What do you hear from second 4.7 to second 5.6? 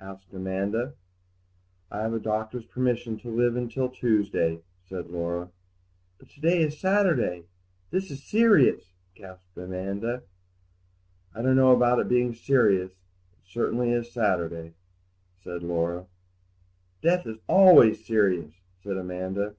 said Laura.